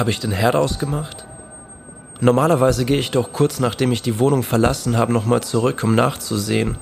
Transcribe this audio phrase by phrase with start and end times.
[0.00, 1.26] Habe ich den Herd ausgemacht?
[2.22, 6.78] Normalerweise gehe ich doch kurz nachdem ich die Wohnung verlassen habe nochmal zurück, um nachzusehen.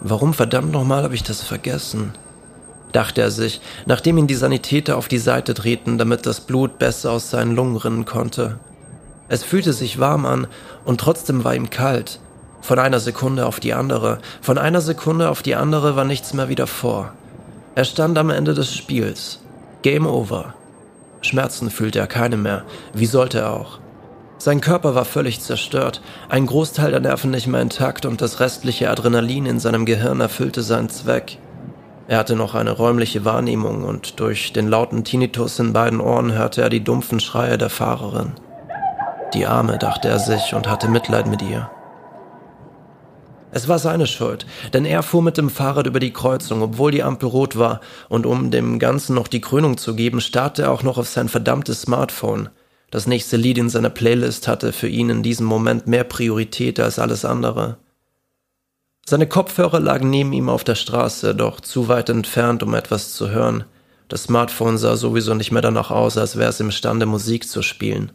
[0.00, 2.14] Warum verdammt nochmal habe ich das vergessen?
[2.92, 7.12] dachte er sich, nachdem ihn die Sanitäter auf die Seite drehten, damit das Blut besser
[7.12, 8.58] aus seinen Lungen rinnen konnte.
[9.28, 10.46] Es fühlte sich warm an
[10.86, 12.18] und trotzdem war ihm kalt.
[12.62, 16.48] Von einer Sekunde auf die andere, von einer Sekunde auf die andere war nichts mehr
[16.48, 17.12] wieder vor.
[17.74, 19.40] Er stand am Ende des Spiels.
[19.82, 20.54] Game over.
[21.20, 22.64] Schmerzen fühlte er keine mehr.
[22.94, 23.80] Wie sollte er auch?
[24.38, 28.88] Sein Körper war völlig zerstört, ein Großteil der Nerven nicht mehr intakt und das restliche
[28.88, 31.38] Adrenalin in seinem Gehirn erfüllte seinen Zweck.
[32.06, 36.62] Er hatte noch eine räumliche Wahrnehmung und durch den lauten Tinnitus in beiden Ohren hörte
[36.62, 38.32] er die dumpfen Schreie der Fahrerin.
[39.34, 41.68] Die Arme, dachte er sich und hatte Mitleid mit ihr.
[43.50, 47.02] Es war seine Schuld, denn er fuhr mit dem Fahrrad über die Kreuzung, obwohl die
[47.02, 50.82] Ampel rot war, und um dem Ganzen noch die Krönung zu geben, starrte er auch
[50.82, 52.50] noch auf sein verdammtes Smartphone.
[52.90, 56.98] Das nächste Lied in seiner Playlist hatte für ihn in diesem Moment mehr Priorität als
[56.98, 57.78] alles andere.
[59.06, 63.30] Seine Kopfhörer lagen neben ihm auf der Straße, doch zu weit entfernt, um etwas zu
[63.30, 63.64] hören.
[64.08, 68.12] Das Smartphone sah sowieso nicht mehr danach aus, als wäre es imstande, Musik zu spielen.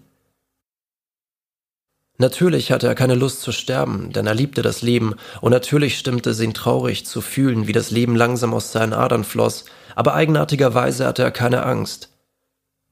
[2.17, 6.30] Natürlich hatte er keine Lust zu sterben, denn er liebte das Leben, und natürlich stimmte
[6.30, 11.08] es ihn traurig zu fühlen, wie das Leben langsam aus seinen Adern floss, aber eigenartigerweise
[11.08, 12.09] hatte er keine Angst.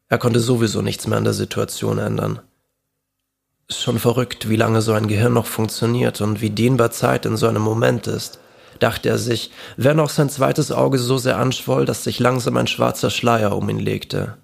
[0.10, 2.40] Er konnte sowieso nichts mehr an der Situation ändern.
[3.70, 7.48] Schon verrückt, wie lange so ein Gehirn noch funktioniert und wie dehnbar Zeit in so
[7.48, 8.40] einem Moment ist,
[8.80, 12.68] dachte er sich, während auch sein zweites Auge so sehr anschwoll, dass sich langsam ein
[12.68, 14.38] schwarzer Schleier um ihn legte.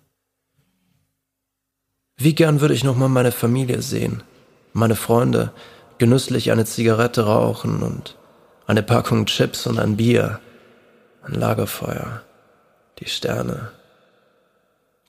[2.16, 4.24] Wie gern würde ich nochmal meine Familie sehen,
[4.74, 5.52] meine Freunde,
[5.98, 8.16] genüsslich eine Zigarette rauchen und
[8.68, 10.40] eine Packung Chips und ein Bier,
[11.24, 12.22] ein Lagerfeuer,
[13.00, 13.72] die Sterne.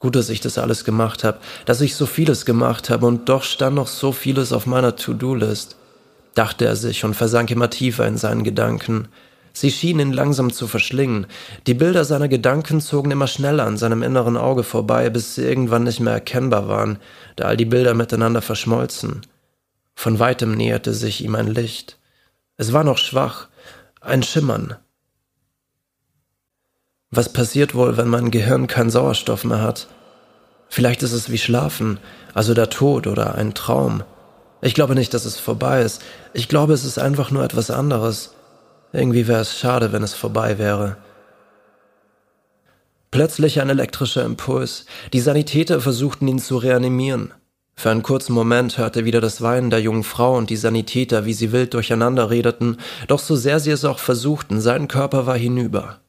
[0.01, 3.43] Gut, dass ich das alles gemacht habe, dass ich so vieles gemacht habe und doch
[3.43, 5.77] stand noch so vieles auf meiner To-Do-List,
[6.35, 9.09] dachte er sich und versank immer tiefer in seinen Gedanken.
[9.53, 11.27] Sie schienen ihn langsam zu verschlingen.
[11.67, 15.83] Die Bilder seiner Gedanken zogen immer schneller an seinem inneren Auge vorbei, bis sie irgendwann
[15.83, 17.01] nicht mehr erkennbar waren,
[17.35, 19.23] da all die Bilder miteinander verschmolzen.
[19.99, 21.99] Von weitem näherte sich ihm ein Licht.
[22.57, 23.49] Es war noch schwach,
[24.01, 24.77] ein Schimmern,
[27.11, 29.89] was passiert wohl, wenn mein Gehirn keinen Sauerstoff mehr hat?
[30.69, 31.99] Vielleicht ist es wie Schlafen,
[32.35, 34.03] also der Tod oder ein Traum.
[34.61, 36.03] Ich glaube nicht, dass es vorbei ist.
[36.35, 38.35] Ich glaube, es ist einfach nur etwas anderes.
[38.93, 40.99] Irgendwie wäre es schade, wenn es vorbei wäre.
[43.11, 44.85] Plötzlich ein elektrischer Impuls.
[45.15, 47.33] Die Sanitäter versuchten ihn zu reanimieren.
[47.79, 51.27] Für einen kurzen Moment hörte er wieder das Weinen der jungen Frau und die Sanitäter,
[51.27, 55.39] wie sie wild durcheinander redeten, doch so sehr sie es auch versuchten, sein Körper war
[55.39, 56.01] hinüber.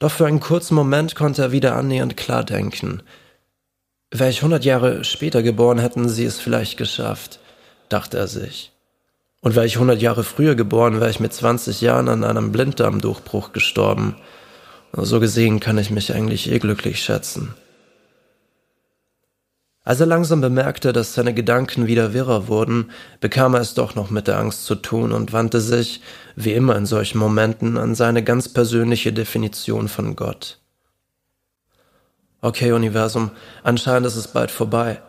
[0.00, 3.04] Doch für einen kurzen Moment konnte er wieder annähernd klar denken.
[4.10, 7.38] Wäre ich hundert Jahre später geboren, hätten sie es vielleicht geschafft,
[7.88, 8.72] dachte er sich.
[9.40, 13.52] Und wäre ich hundert Jahre früher geboren, wäre ich mit zwanzig Jahren an einem Blinddarmdurchbruch
[13.52, 14.16] gestorben.
[14.92, 17.54] So gesehen kann ich mich eigentlich eh glücklich schätzen.
[19.88, 22.90] Als er langsam bemerkte, dass seine Gedanken wieder wirrer wurden,
[23.20, 26.02] bekam er es doch noch mit der Angst zu tun und wandte sich,
[26.36, 30.58] wie immer in solchen Momenten, an seine ganz persönliche Definition von Gott.
[32.42, 33.30] Okay, Universum,
[33.62, 35.00] anscheinend ist es bald vorbei.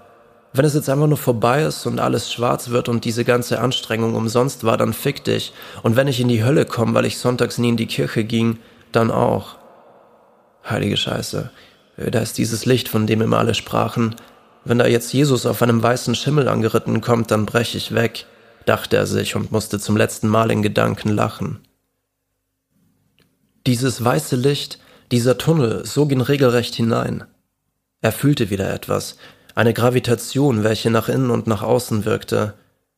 [0.54, 4.16] Wenn es jetzt einfach nur vorbei ist und alles schwarz wird und diese ganze Anstrengung
[4.16, 5.52] umsonst war, dann fick dich.
[5.84, 8.60] Und wenn ich in die Hölle komme, weil ich sonntags nie in die Kirche ging,
[8.94, 9.58] dann auch.
[10.64, 11.52] Heilige Scheiße.
[11.98, 14.16] Da ist dieses Licht, von dem immer alle sprachen.
[14.66, 18.26] Wenn da jetzt Jesus auf einem weißen Schimmel angeritten kommt, dann brech ich weg,
[18.66, 21.60] dachte er sich und musste zum letzten Mal in Gedanken lachen.
[23.66, 24.80] Dieses weiße Licht,
[25.12, 27.24] dieser Tunnel sog ihn regelrecht hinein.
[28.02, 29.18] Er fühlte wieder etwas,
[29.56, 32.54] eine Gravitation, welche nach innen und nach außen wirkte.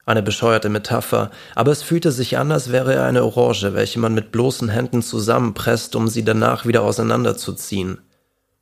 [0.06, 4.14] Eine bescheuerte Metapher, aber es fühlte sich an, als wäre er eine Orange, welche man
[4.14, 8.00] mit bloßen Händen zusammenpresst, um sie danach wieder auseinanderzuziehen.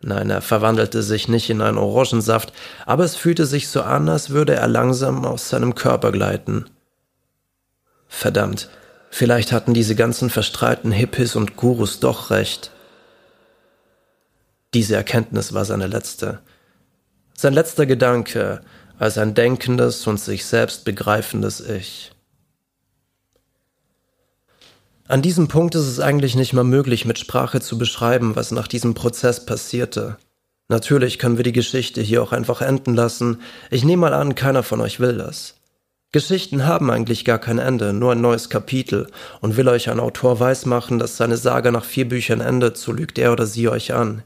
[0.01, 2.53] Nein, er verwandelte sich nicht in einen Orangensaft,
[2.85, 6.65] aber es fühlte sich so an, als würde er langsam aus seinem Körper gleiten.
[8.07, 8.69] Verdammt,
[9.09, 12.71] vielleicht hatten diese ganzen verstrahlten Hippies und Gurus doch recht.
[14.73, 16.39] Diese Erkenntnis war seine letzte.
[17.33, 18.61] Sein letzter Gedanke
[18.99, 22.11] als ein denkendes und sich selbst begreifendes Ich.
[25.09, 28.67] An diesem Punkt ist es eigentlich nicht mal möglich, mit Sprache zu beschreiben, was nach
[28.67, 30.17] diesem Prozess passierte.
[30.67, 33.41] Natürlich können wir die Geschichte hier auch einfach enden lassen.
[33.71, 35.55] Ich nehme mal an, keiner von euch will das.
[36.11, 39.07] Geschichten haben eigentlich gar kein Ende, nur ein neues Kapitel.
[39.41, 43.17] Und will euch ein Autor weismachen, dass seine Sage nach vier Büchern endet, so lügt
[43.17, 44.21] er oder sie euch an.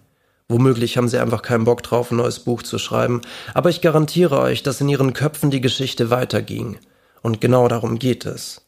[0.49, 3.21] Womöglich haben sie einfach keinen Bock drauf, ein neues Buch zu schreiben,
[3.53, 6.77] aber ich garantiere euch, dass in ihren Köpfen die Geschichte weiterging.
[7.21, 8.63] Und genau darum geht es.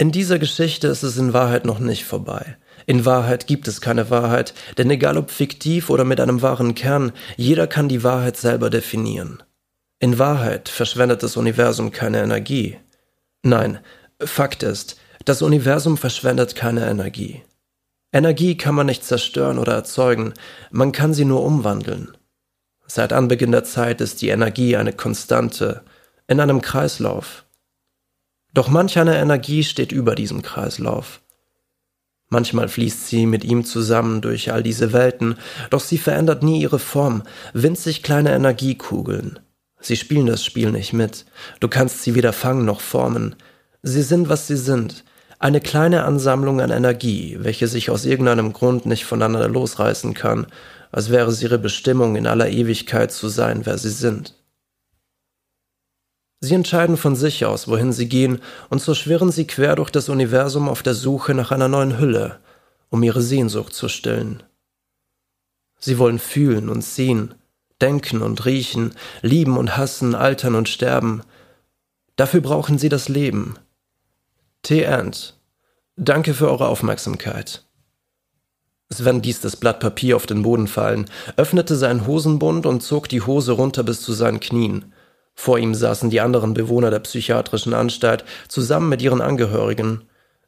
[0.00, 2.56] In dieser Geschichte ist es in Wahrheit noch nicht vorbei.
[2.86, 7.10] In Wahrheit gibt es keine Wahrheit, denn egal ob fiktiv oder mit einem wahren Kern,
[7.36, 9.42] jeder kann die Wahrheit selber definieren.
[9.98, 12.78] In Wahrheit verschwendet das Universum keine Energie.
[13.42, 13.80] Nein,
[14.20, 17.42] Fakt ist, das Universum verschwendet keine Energie.
[18.12, 20.32] Energie kann man nicht zerstören oder erzeugen,
[20.70, 22.16] man kann sie nur umwandeln.
[22.86, 25.82] Seit Anbeginn der Zeit ist die Energie eine Konstante,
[26.28, 27.44] in einem Kreislauf.
[28.54, 31.20] Doch manch eine Energie steht über diesem Kreislauf.
[32.30, 35.36] Manchmal fließt sie mit ihm zusammen durch all diese Welten,
[35.70, 37.22] doch sie verändert nie ihre Form,
[37.54, 39.38] winzig kleine Energiekugeln.
[39.80, 41.24] Sie spielen das Spiel nicht mit,
[41.60, 43.36] du kannst sie weder fangen noch formen.
[43.82, 45.04] Sie sind, was sie sind,
[45.38, 50.48] eine kleine Ansammlung an Energie, welche sich aus irgendeinem Grund nicht voneinander losreißen kann,
[50.90, 54.34] als wäre es ihre Bestimmung, in aller Ewigkeit zu sein, wer sie sind.
[56.40, 58.40] Sie entscheiden von sich aus, wohin sie gehen,
[58.70, 62.38] und so schwirren sie quer durch das Universum auf der Suche nach einer neuen Hülle,
[62.90, 64.42] um ihre Sehnsucht zu stillen.
[65.80, 67.34] Sie wollen fühlen und sehen,
[67.80, 71.22] denken und riechen, lieben und hassen, altern und sterben.
[72.16, 73.56] Dafür brauchen sie das Leben.
[74.62, 74.86] T.
[74.86, 75.36] Ant,
[75.96, 77.64] danke für eure Aufmerksamkeit.
[78.90, 83.22] Sven ließ das Blatt Papier auf den Boden fallen, öffnete seinen Hosenbund und zog die
[83.22, 84.92] Hose runter bis zu seinen Knien.
[85.40, 90.02] Vor ihm saßen die anderen Bewohner der psychiatrischen Anstalt zusammen mit ihren Angehörigen.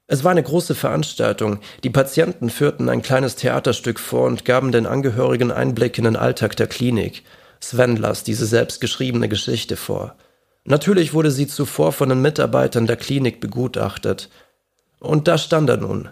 [0.09, 1.61] Es war eine große Veranstaltung.
[1.85, 6.57] Die Patienten führten ein kleines Theaterstück vor und gaben den Angehörigen Einblick in den Alltag
[6.57, 7.23] der Klinik.
[7.61, 10.17] Sven las diese selbstgeschriebene Geschichte vor.
[10.65, 14.29] Natürlich wurde sie zuvor von den Mitarbeitern der Klinik begutachtet.
[14.99, 16.09] Und da stand er nun,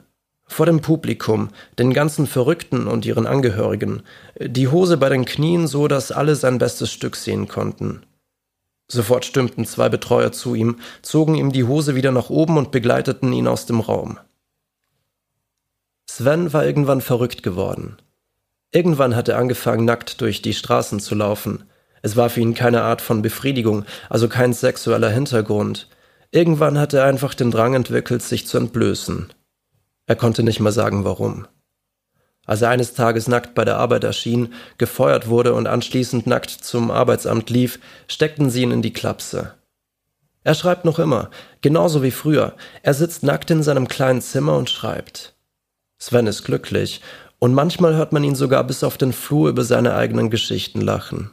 [0.47, 1.49] vor dem Publikum,
[1.81, 4.05] den ganzen Verrückten und ihren Angehörigen,
[4.41, 8.03] die Hose bei den Knien so, dass alle sein bestes Stück sehen konnten.
[8.90, 13.32] Sofort stimmten zwei Betreuer zu ihm, zogen ihm die Hose wieder nach oben und begleiteten
[13.32, 14.19] ihn aus dem Raum.
[16.08, 17.99] Sven war irgendwann verrückt geworden.
[18.73, 21.64] Irgendwann hat er angefangen, nackt durch die Straßen zu laufen.
[22.02, 25.88] Es war für ihn keine Art von Befriedigung, also kein sexueller Hintergrund.
[26.31, 29.32] Irgendwann hat er einfach den Drang entwickelt, sich zu entblößen.
[30.06, 31.46] Er konnte nicht mehr sagen, warum.
[32.49, 36.91] Als er eines Tages nackt bei der Arbeit erschien, gefeuert wurde und anschließend nackt zum
[36.91, 37.79] Arbeitsamt lief,
[38.09, 39.53] steckten sie ihn in die Klapse.
[40.45, 41.29] Er schreibt noch immer,
[41.61, 42.55] genauso wie früher.
[42.83, 45.35] Er sitzt nackt in seinem kleinen Zimmer und schreibt.
[45.99, 47.03] Sven ist glücklich,
[47.39, 51.31] und manchmal hört man ihn sogar bis auf den Flur über seine eigenen Geschichten lachen.